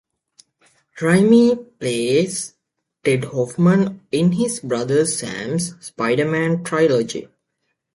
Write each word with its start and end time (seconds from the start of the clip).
Raimi 0.99 1.63
plays 1.77 2.55
Ted 3.03 3.25
Hoffman 3.25 4.01
in 4.11 4.31
his 4.31 4.59
brother 4.59 5.05
Sam's 5.05 5.75
"Spider-Man" 5.79 6.63
trilogy. 6.63 7.27